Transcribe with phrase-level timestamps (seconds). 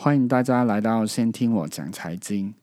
[0.00, 2.54] 欢迎大家来到先听我讲财经。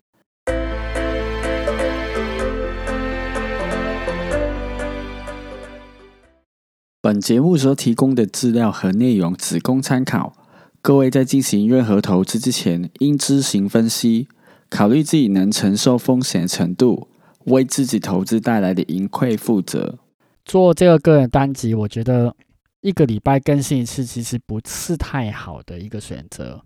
[7.02, 10.32] 本节目所提供的资料和内容只供参考，
[10.82, 14.30] 各位在进行任何投资之前，应知行分析，
[14.70, 17.10] 考虑自己能承受风险程度，
[17.48, 20.00] 为自己投资带来的盈亏负责。
[20.46, 22.34] 做这个个人单集，我觉得
[22.80, 26.64] 一个礼拜更新一次，其实不是太好的一个选择。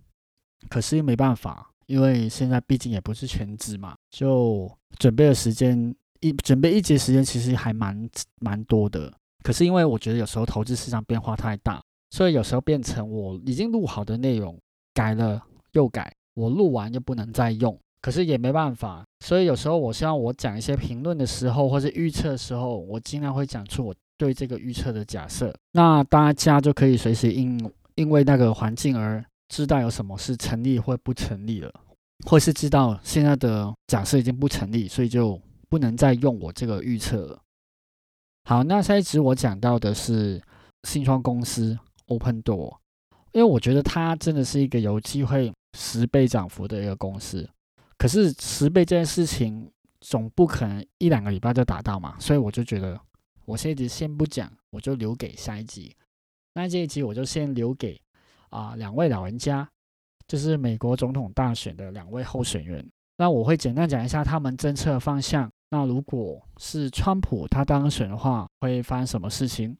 [0.67, 8.09] 可是又没办法，因为现在毕竟也不是全职嘛，就准备的时间一准备一节时间，其实还蛮
[8.41, 9.13] 蛮多的。
[9.43, 11.81] 可是因为我觉得有时候投资市场变化太大，
[12.11, 14.59] 所以有时候变成我已经录好的内容
[14.93, 15.41] 改了
[15.71, 17.79] 又改，我录完又不能再用。
[18.01, 25.53] 可是也没办法，所以有时候我希望我讲一些评论的时候，或是预测的时候，我尽量会讲出我对这个预测的假设。
[25.73, 31.73] 那大家就可以随时因因为那个环境而知道有什么是成立或不成立了，
[32.25, 37.41] 或是知道现在的假设已经不成立，所以就不能再用我这个预测了。
[38.45, 40.41] 好，那下一集我讲到的是
[40.83, 42.77] 新创公司 Open Door，
[43.33, 47.47] 因为我觉得它真的是一个有机会十倍涨幅的一个公司。
[47.97, 49.69] 可是十倍这件事情
[49.99, 52.99] 总不可能一两个礼拜就达到嘛，所以我就觉得
[53.45, 55.95] 我这一集先不讲，我就留给下一集。
[56.53, 58.01] 那这一集我就先留给
[58.49, 59.67] 啊两位老人家，
[60.27, 62.87] 就是美国总统大选的两位候选人。
[63.17, 65.49] 那我会简单讲一下他们政策方向。
[65.71, 69.75] 那如果是川普他当选的话，会发生什么事情？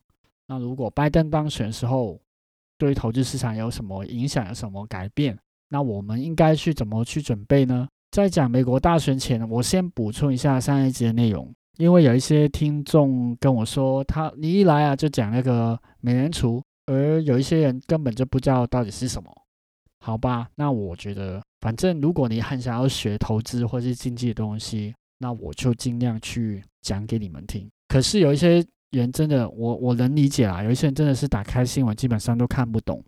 [0.48, 2.20] 那如果拜登当选时候，
[2.78, 4.48] 对于投资市场有什么影响？
[4.48, 5.38] 有什么改变？
[5.70, 7.88] 那我们应该去怎么去准备呢？
[8.12, 19.30] 在讲美国大选前，我先补充一下上一集的内容，因为有一些听众跟我说，他你一来啊就讲那个美联储，而有一些人根本就不知道到底是什么。
[20.00, 24.94] 好吧，那我觉得，反正如果你很想要学投资或是经济的东西。
[25.22, 27.70] 那我就尽量去讲给你们听。
[27.90, 30.64] 可是有一些人真的，我我能理解啊。
[30.64, 33.04] 有一些人真的是打开新闻基本上都看不懂，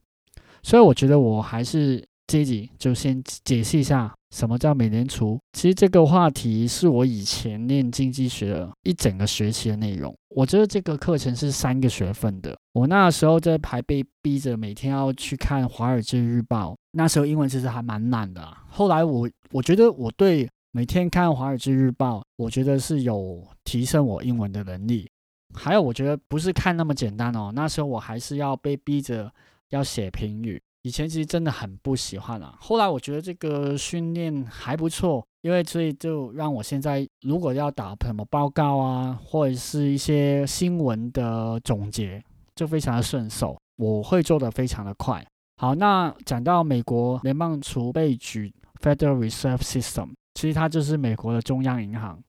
[0.62, 5.40] 所以我觉得我还是这一集就先解释一下什么叫美联储。
[5.54, 10.16] 其实这个话题是我以前念经济学一整个学期的内容。
[10.30, 12.58] 我觉得这个课程是三个学分的。
[12.74, 18.58] 我那时候在排被逼着每天要去看《华尔街日报》，那时候英文其实还蛮难的。
[18.70, 20.50] 后来我我觉得我对。
[20.74, 25.06] 每天看《华尔街日报》，我觉得是有提升我英文的能力。
[25.54, 27.52] 还有，我觉得不是看那么简单哦。
[27.54, 29.30] 那时候我还是要被逼着
[29.72, 30.62] 要写评语。
[30.84, 32.56] 以前其实真的很不喜欢啊。
[32.60, 42.24] 后来我觉得这个训练还不错，因为所以就让我现在如果要打什么报告啊，或者是一些新闻的总结，
[42.56, 43.58] 就非常的顺手。
[43.78, 45.26] 我会做的非常的快。
[45.58, 50.10] 好，那讲到美国联邦储备局 （Federal Reserve System）。
[50.34, 52.20] 其实它就是美国的中央银行，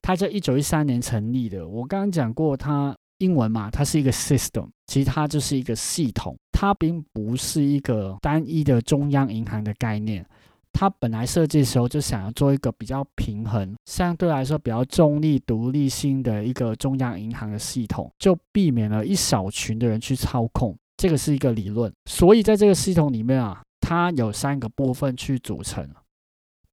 [0.00, 1.68] 它在一九一三年成立的。
[1.68, 10.26] 我刚刚讲过，它英文嘛，它是一个 system，其实它就是一个系统，它并不是一个单一的中央银行的概念。
[10.72, 20.76] 它本来设计的时候就想要做一个比较平衡、相对来说比较中立、独立性的一个中央银行的系统，就避免了一小群的人去操控。
[20.96, 25.88] 这个是一个理论，所以在这个系统里面啊，它有三个部分去组成。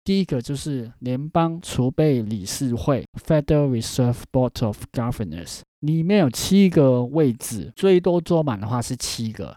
[0.03, 9.55] 第一个就是联邦储备理事会 （Federal Reserve Board of Governors），里面有七个位置，最多坐满的话是七个，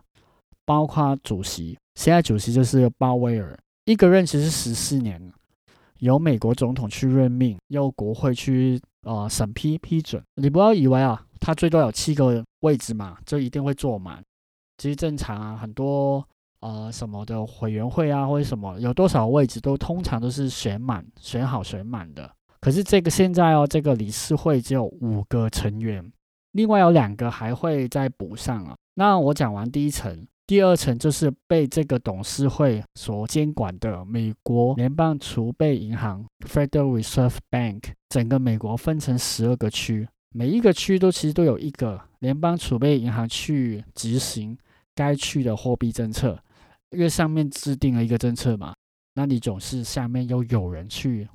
[0.64, 1.78] 包括主席。
[1.94, 5.20] 现在主席就是鲍威尔，一个任期是十四年，
[5.98, 10.22] 由美国总统去任命，由国会去呃审批批准。
[10.36, 14.22] 你不要以为啊，他最多有七个位置嘛，就一定会坐满，
[14.78, 16.24] 其实正常啊，很多。
[16.60, 22.30] 呃，什么的委员会啊，或者什么有多少位置，都通常都是选满、选好、选满的。
[22.60, 26.12] 可是这个现在哦，这个理事会只有五个成员，
[26.52, 28.76] 另外有两个还会再补上啊。
[28.94, 37.92] 那我讲完第一层，第二层就是被这个董事会所监管的美国联邦储备银行 （Federal Reserve Bank）。
[38.10, 44.58] 整个美国分成十二个区，每一个区都其实都有一个联邦储备银行去执行
[44.94, 46.38] 该区的货币政策。
[46.90, 48.74] 因为上面制定了一个政策嘛，
[49.14, 51.28] 那你总是下面又有人去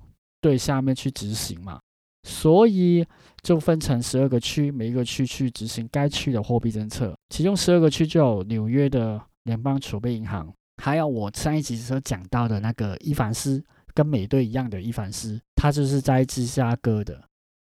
[0.46, 1.80] 对下面去执行嘛，
[2.22, 3.04] 所以
[3.42, 7.18] 就分成十二个区，每一个区去执行该区的货币政策。
[7.30, 13.64] 其中十二个区就有纽约的联邦储备银行，还有我上一集所讲到的那个伊凡斯，
[13.96, 17.20] 跟美队一样的伊凡斯，它就是在芝加哥的。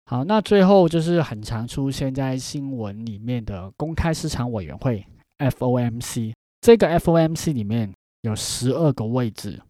[0.08, 5.06] 好，那最后就是很常出现在新闻里面的公开市场委员会
[5.38, 6.34] （FOMC）。
[6.60, 7.94] 这个 FOMC 里面
[8.24, 9.62] 有十二个位置，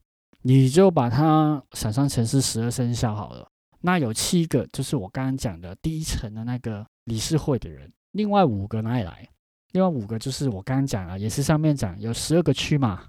[0.43, 3.47] 你就把它想象成是十二生肖好了。
[3.81, 9.27] 那有七个就是我刚刚讲的第一层的那个理事会的人，另外五个哪里来？
[9.71, 13.01] 另外五个就是我刚刚讲了，也是上面讲有十二个区嘛，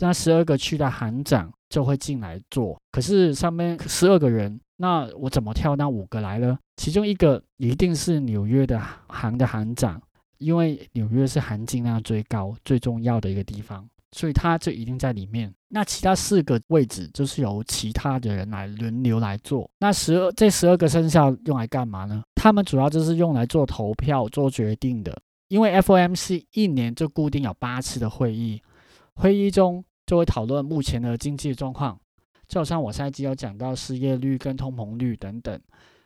[0.00, 2.80] 那十二个区的行长就会进来做。
[2.92, 6.58] 可是上面十二个人，那我怎么挑那五个来呢？
[6.76, 10.00] 其中一个一定是纽约的行的行长，
[10.38, 15.52] 因为纽约是含金量最高、最重要的一个地方，所以他就一定在里面。
[15.68, 19.68] 那其他四个位置就是由其他的人来轮流来做。
[19.80, 22.22] 那十二这十二个生肖用来干嘛呢？
[22.36, 25.20] 他们主要就是用来做投票、做决定的。
[25.48, 28.62] 因为 FOMC 一年就固定有八次的会议，
[29.14, 31.98] 会议中就会讨论目前的经济状况，
[32.48, 35.60] 就好像我上一集有讲到失业率跟通膨率等等，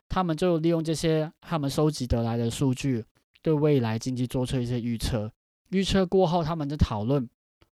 [0.09, 3.05] 他们就利用这些他们收集得来的数据，
[3.43, 5.31] 对未来经济做出一些预测。
[5.71, 7.27] 预测过后，他们就讨论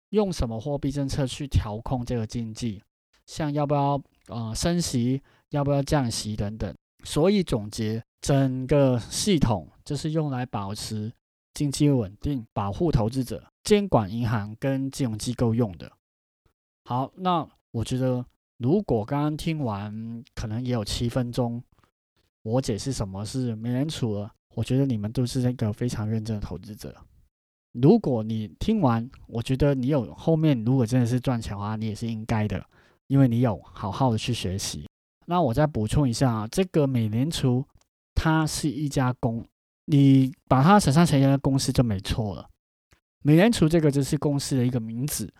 [0.09, 2.83] 用什么货币政策去调控这个经济，
[3.25, 6.75] 像要不要呃升息，要不要降息等等。
[7.03, 11.11] 所以总结，整个系统就是用来保持。
[11.53, 15.89] 经济稳定，保护投资者，监管银行跟金融机构用的。
[16.83, 18.25] 好，那我觉得，
[18.57, 21.63] 如果刚刚听完，可能也有七分钟，
[22.41, 24.29] 我解释什么是美联储了。
[24.53, 26.93] 我觉得你们都是一个非常认真的投资者。
[27.81, 32.65] 如果你听完，我觉得你有后面，如果真的是赚钱的话，你也是应该的，
[33.07, 34.87] 因为你有好好的去学习。
[35.25, 37.65] 那我再补充一下啊，这个美联储
[38.13, 39.45] 它是一家公。
[39.87, 42.47] 你把它想象成一个公司就没错了。
[43.21, 45.31] 美联储这个就是公司的一个名字，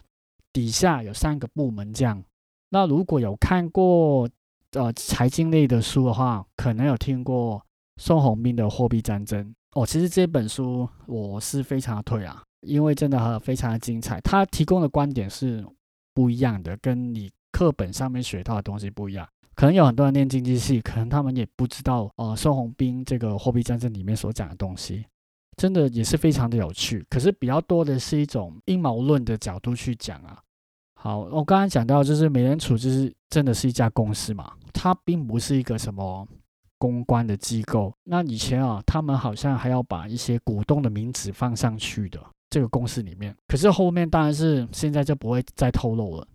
[0.52, 2.24] 底下有三个部门这样。
[2.70, 4.30] 那如果有看过
[4.74, 7.66] 呃财经类的书的话，可能有听过
[7.98, 9.86] 宋鸿兵的《货币战争》哦。
[9.86, 14.20] 其实这本书我是非常的推啊，因为真的非常的精彩。
[14.22, 15.66] 他提供的观点是
[16.14, 19.28] 不一样的，跟你课本上面学到的东西不一样。
[19.56, 25.06] 可能有很多人念经济系，可能他们也不知道，呃，宋鸿兵这个货币战争里面所讲的东西，
[25.56, 27.06] 真的也是非常的有趣。
[27.10, 30.38] 可是比较多的是一种阴谋论的角度去讲啊。
[31.00, 36.28] 好，我刚刚讲到，就是美联储就是真的是一家公司嘛，它并不是一个什么
[36.86, 37.92] 公关的机构。
[38.04, 46.28] 那以前啊，他们好像还要把一些股东的名字放上去的这个公司里面，可是后面当然是现在就不会再透露了。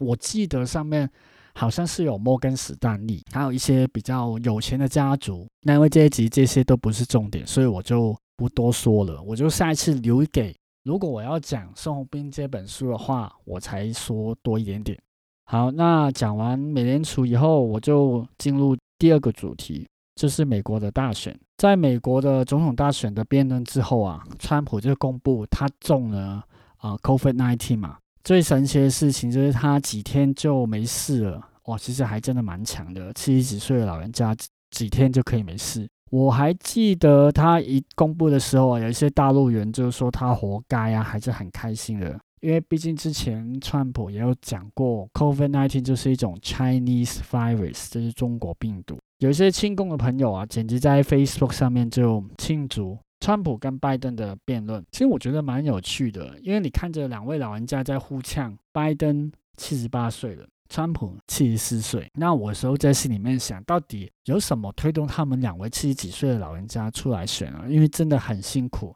[0.00, 1.10] 我记得上面。
[1.56, 5.46] 好像是有摩根史丹利，还有一些比较有钱的家族。
[5.62, 9.22] 那因为这一集这些都不是重点，所以我就不多说了。
[9.22, 10.52] 我就下一次留给，
[10.82, 14.98] 如果我要讲宋鸿兵这本书的话，我才说多一点点。
[15.44, 21.38] 好，那讲完美联储以后，我就进入第二个主题，就是美国的大选。
[21.58, 26.42] 在美国的总统大选的辩论之后啊，川普就公布他中了
[26.78, 27.98] 啊 COVID-19 嘛。
[28.22, 33.12] 最神奇的事情就是他几天就没事了，哇，其实还真的蛮强的。
[33.12, 34.34] 七十几岁的老人家
[34.70, 35.86] 几天就可以没事。
[36.10, 42.18] 我还记得他一公布的时候啊，有一些大陆人就说他活该啊，还是很开心的。
[42.44, 48.98] 因为毕竟之前川普也有讲过，COVID-19 就是一种 Chinese virus，这是中国病毒。
[49.20, 52.98] 有一些亲共的朋友啊，简直在 Facebook 上面就庆祝。
[53.20, 62.06] 川普跟拜登的辩论，其实我觉得蛮有趣的，因为你看着两位老人家在互呛，拜登七十八岁了，川普七十四岁。
[62.12, 67.64] 那我时候在心里面想，到底有什么推动他们两位七十几岁的老人家出来选啊？
[67.66, 68.94] 因为真的很辛苦，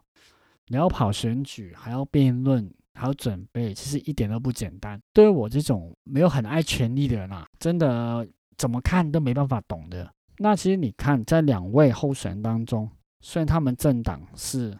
[0.67, 4.99] 你要跑选举，还要辩论，还要准备，其实一点都不简单。
[5.13, 8.27] 对于我这种没有很爱权力的人啊，真的
[8.57, 10.11] 怎么看都没办法懂的。
[10.39, 12.89] 那其实你看，在两位候选人当中。
[13.21, 14.79] 虽然他们政党是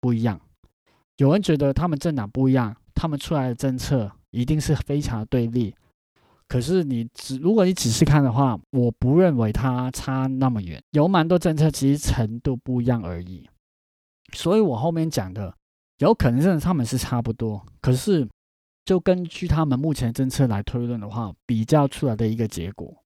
[0.00, 0.40] 不一样，
[1.18, 5.74] 有人觉得他们政党不一样，他们出来的政策一定是非常的对立。
[6.48, 13.46] 可是你只如果你仔细看的话，我不认为它差那么远，有蛮多政策其实程度不一样而已。
[14.32, 15.54] 所以我后面讲的
[15.98, 18.28] 有可能真的他们是差不多，可是
[18.84, 23.02] 就根据他们目前政策来推论的话，比较出来的一个结果。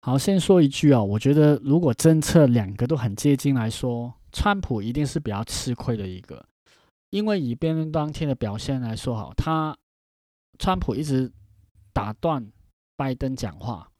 [0.00, 6.44] 好，先说一句啊，我觉得如果政策两个都很接近来说，川普一定是比较吃亏的一个，
[7.10, 9.76] 因为以辩论当天的表现来说，好，他
[10.58, 11.32] 川普一直
[11.92, 12.50] 打断
[12.96, 13.90] 拜登讲话，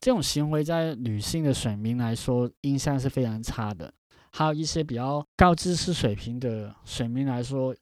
[0.00, 3.92] 这种行为在女性的选民来说印象是非常差的，
[4.32, 7.74] 还有一些比较高知识水平的选民来说。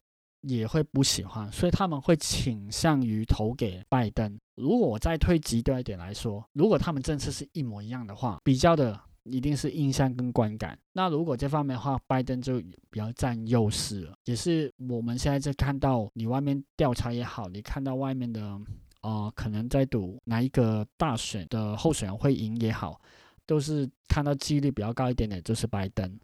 [0.47, 4.39] 也会不喜欢，所以他们会倾向于投给拜登。
[4.53, 10.77] 如果我再推极端一点来说，如果他们政策是一模一样的话，比较的一定是印象跟观感。
[10.93, 12.61] 那如果这方面的话，拜登就
[12.91, 14.13] 比较占优势了。
[14.25, 18.61] 也是我们现在在看到你外面调查也好，你看到外面的
[19.01, 23.01] 啊，可能在赌哪一个大选的候选人会赢也好，
[23.47, 26.19] 都是看到几率比较高一点点，就是拜登。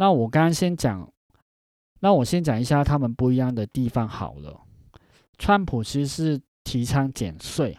[0.00, 1.12] 那我刚刚先讲，
[1.98, 4.60] 那我先讲一下他们不一样的地方好了。
[5.38, 7.76] 川普其实是提倡减税。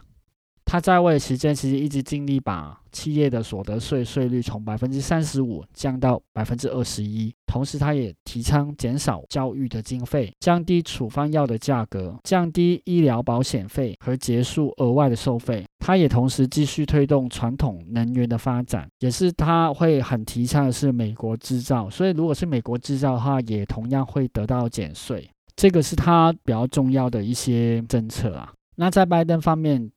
[0.72, 7.34] 他在位期间，其实一直尽力把企业的所得税税率从百分之三十五降到百分之二十一。
[7.48, 15.66] 同时，他也提倡减少教育的经费，降低处方药的价格，降低医疗保险费和结束额外的收费。
[15.80, 21.90] 他也同时继续推动传统能源的发展，也是他会很提倡的是美国制造。
[21.90, 25.28] 所以，如果是美国制造的话，也同样会得到减税。
[25.56, 28.54] 这个是他比较重要的一些政策啊。
[28.76, 29.90] 那在拜登方面。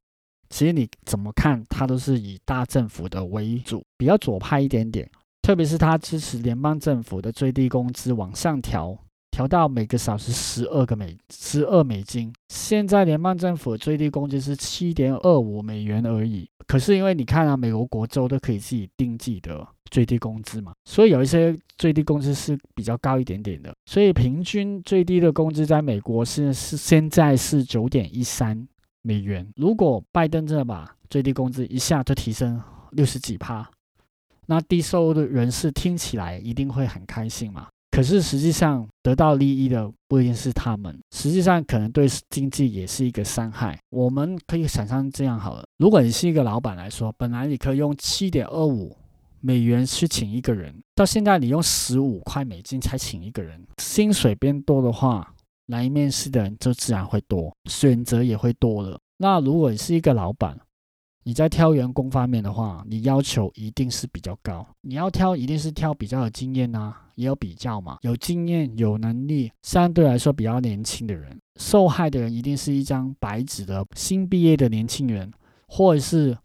[0.53, 5.11] 其实你怎么看，他都是以大政府的为主，比较左派一点点。
[5.41, 8.97] 特别是他支持联邦政府的最低工资往上调，
[9.31, 12.31] 调到每个小时十二个美十二美金。
[12.51, 16.47] 现在联邦政府最低工资是七点二五美元而已。
[16.67, 23.75] 可是因为你看啊，美国国州都可以自己定自己的最低工资嘛，所以有一些最低工资是比较高一点点的。
[23.87, 28.69] 所以平均最低的工资在美国是是现在是九点一三。
[29.03, 33.69] 美元，如果拜登真的把最低工资一下就提升六十几趴，
[34.47, 37.69] 那低收入的人士听起来一定会很开心嘛？
[37.91, 43.79] 可是实际上得到利益的不一定是他们，实际上可能对经济也是一个伤害。
[43.91, 48.97] 我们可以想象这样好了：如果你是一个老板来说，本来你可以用七点二五
[49.41, 55.35] 美元去请一个人，到现在你用十五块美金才请一个人，薪水变多的话。
[55.73, 59.01] 来面试的人就自然会多，选择也会多了。
[59.17, 60.57] 那如果你是一个老板，
[61.25, 64.67] 你在挑员工方面的话，你要求一定是比较高。
[64.83, 71.39] 你要挑，一定是挑比较有经验呐，也有比较嘛，有经验、有能力，相对来说比较年轻的人。
[71.59, 75.33] 受害的人一定是一张白纸的新毕业的年轻人，
[75.69, 76.37] 或者是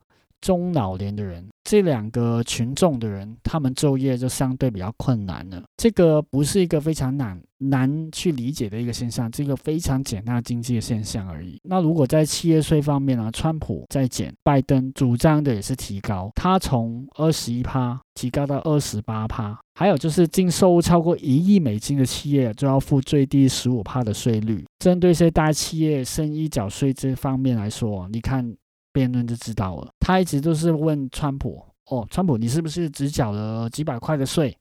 [0.41, 1.45] 中老年的人。
[1.63, 5.61] 这两个群众的人，他们就业就相对比较困难了。
[5.75, 11.59] 这个不是一个非常难难去理解的一个现象，这个非常简单经济的现象而已。
[11.63, 19.59] 那如果在企业税方面呢，川普在减，拜登主张的也是提高，他从二十一趴提高到二十八趴。
[19.77, 24.63] 还有就是净收入超过一亿美金的企业就要付最低十五趴的税率。
[24.79, 28.55] 针对一些大企业生意缴税这方面来说，你看。
[28.97, 29.91] 辩论就知道了。
[29.99, 34.57] 他一直都是问川普：“哦，川普，你是不是只缴了几百块的税？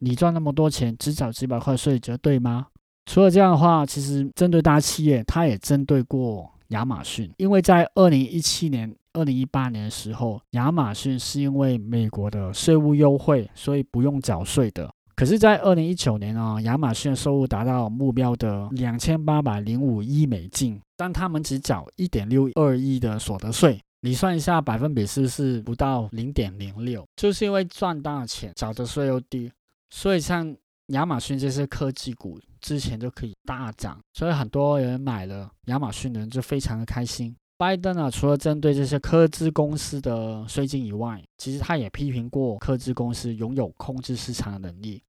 [0.00, 2.66] 你赚那么多钱，只缴几百块税，觉得对吗？”
[3.10, 7.32] 除了这样的话，其实针对大企业，他也针对过亚马逊。
[7.38, 14.92] 因为在二零一七年、二零一八年的时候，亚马逊是因为美国的税务优惠，所以不用缴税的。
[15.18, 23.80] 可是，在二零一九年啊，亚马逊收入达到目标的两千八百零五亿美金，但他们只缴一点六二亿的所得税。
[24.02, 27.04] 你算一下百分比是不是不到零点零六？
[27.16, 29.50] 就是因为赚大钱，缴的税又低，
[29.90, 30.56] 所以像
[30.90, 37.34] 亚马逊这些科技股之前就可以大涨，所以很多人买了亚马逊的人就非常的开心。
[37.56, 45.02] 拜登啊，除了针对这些科技公司的税金以外，其实他也批评过科技公司拥有控制市场的能力。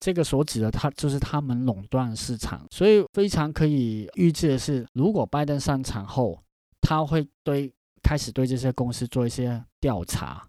[0.00, 2.66] 这个所指的，他就是他们垄断市场。
[2.70, 6.42] 所以非常可以预计的是，如果拜登上场后，
[6.80, 10.48] 他会对开始对这些公司做一些调查，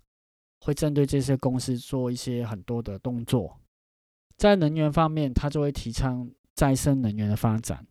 [0.62, 3.58] 会针对这些公司做一些很多的动作。
[4.38, 7.86] 在能源方面，他就会提倡再生能源的发展。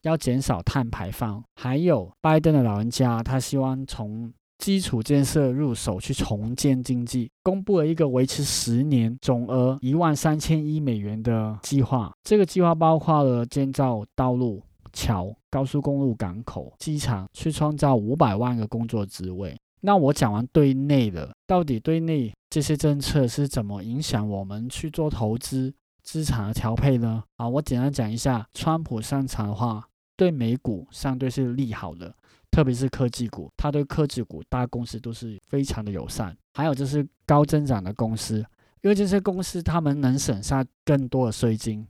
[0.00, 12.12] 要减少碳排放，还有拜登的老人家，他希望从基础建设入手去重建经济，公布了一个维持十年、总额一万三千亿美元的计划。
[12.22, 19.58] 这个计划包括了建造道路、桥、高速公路、港口、机场，去创造五百万个工作职位。
[19.80, 27.24] 那我讲完对内的，到底对内这些政策是怎么影响我们去做投资、资产的调配呢？
[27.36, 29.88] 啊，我简单讲一下，川普上场的话。
[30.14, 32.14] 对美股相对是利好的，
[32.52, 36.36] 特别是科技股，它对科技股大公司都是非常的友善。
[36.52, 38.44] 还有就是高增长的公司，
[38.82, 41.84] 因为这些公司他们能省下更多的税金，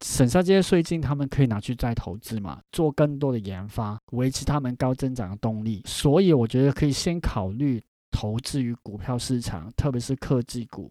[0.00, 5.82] 省下这些税金，他们可以拿去再投资嘛，做更多的研发，维持他们高增长的动力。
[5.84, 10.90] 所以我觉得可以先考虑投资于股票市场，特别是科技股，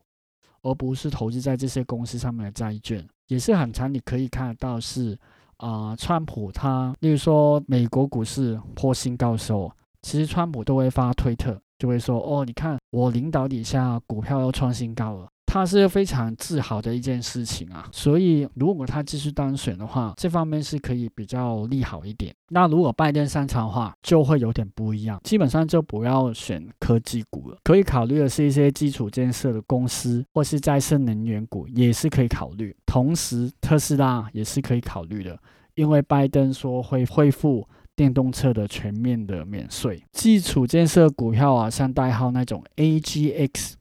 [0.61, 3.03] 而不是投资在这些公司上面的债券。
[3.25, 5.17] 也是很长，你可以看得到是。
[5.57, 9.71] 啊，川普他，例如说美国股市破新高的时候，
[10.01, 22.35] 其实川普都会发推特，就会说：“哦，你看我领导底下股票又创新高了。”他是非常自豪的一件事情啊，所以如果他继续当选的话，这方面是可以比较利好一点。
[22.49, 32.75] 那如果拜登上场的话，就会有点不一样，基本上就不要选科技股了，可以考虑的是一些基础建设的公司，或是再生能源股也是可以考虑。
[32.85, 35.39] 同时，特斯拉也是可以考虑的，
[35.75, 40.03] 因为拜登说会恢复电动车的全面的免税。
[40.11, 43.73] 基础建设股票啊，像代号那种 AGX。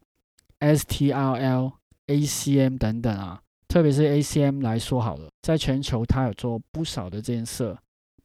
[0.60, 1.72] STRL、
[2.06, 7.76] ACM 等等啊，特别是 ACM 来说好了，在全球它有做不少的建设，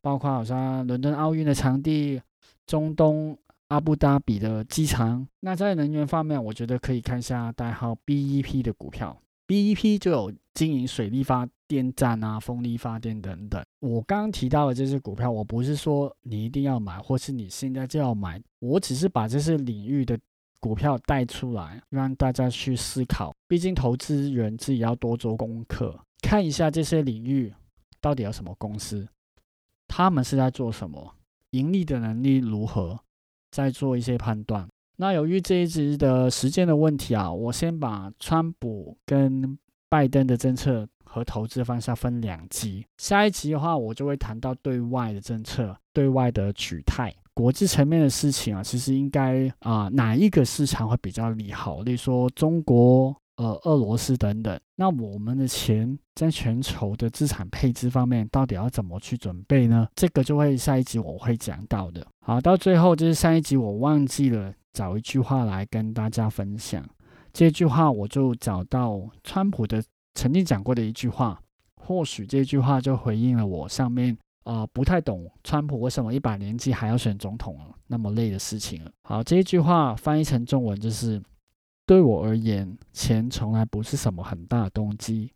[0.01, 2.21] 包括好像伦敦奥运的场地、
[2.65, 5.27] 中东阿布达比的机场。
[5.41, 13.61] 那在能源方面，我觉得可以看一下代号 BEP 的股票，BEP 就有经营水力发电站啊、风力发电等等。
[13.79, 20.17] 我刚刚提到的这些股票，我不是说你一定要买，或是你现在就要买，我只是把这些领域的。
[20.61, 23.33] 股票带出来，让大家去思考。
[23.49, 27.53] 毕竟投资人自己要多做功课，看一下这些领域
[27.99, 29.05] 到底有什么公司，
[29.87, 31.15] 他们是在做什么，
[31.49, 32.97] 盈利的能力如何，
[33.51, 34.65] 再做一些判断。
[34.97, 39.57] 那由于这一集的时间的问题啊，我先把川普跟
[39.89, 42.85] 拜登的政策和投资方向分两集。
[42.99, 47.11] 下一集的话，我就会谈到对外的政策、对外的取态。
[47.33, 51.81] 国际层面的事情啊，其实应该啊，哪一个市场会比较利好？
[51.81, 54.59] 例如说中国、呃，俄罗斯等等。
[54.75, 59.87] 那我们的钱在全球的资产配置方面，到底要怎么去准备呢？
[59.95, 62.05] 这个就会下一集我会讲到的。
[62.25, 66.83] 好，到最后就是上一集我忘记了找一句话来跟大家分享。
[67.31, 69.81] 这句话我就找到川普的
[70.15, 71.39] 曾经讲过的一句话，
[71.75, 74.17] 或许这句话就回应了我上面。
[74.43, 78.91] 啊，不太懂川普为什么一把年纪还要选总统了，那么累的事情了。
[79.03, 81.21] 好，这一句话翻译成中文就是：
[81.85, 85.31] 对我而言，钱从来不是什么很大的动机，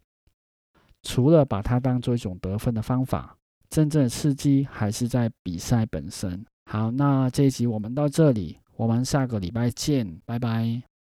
[1.03, 3.37] 除了把它当做一种得分的方法，
[3.69, 6.43] 真正的刺激还是在比赛本身。
[6.65, 10.94] 好，那这一集我们到这里，我们下个礼拜见，拜拜。